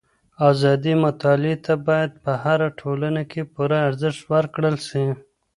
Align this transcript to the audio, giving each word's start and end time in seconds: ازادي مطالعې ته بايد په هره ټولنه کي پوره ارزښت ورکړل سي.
ازادي 0.49 0.93
مطالعې 1.03 1.55
ته 1.65 1.73
بايد 1.87 2.11
په 2.23 2.31
هره 2.43 2.67
ټولنه 2.79 3.21
کي 3.31 3.41
پوره 3.53 3.77
ارزښت 3.89 4.21
ورکړل 4.33 4.75
سي. 4.87 5.03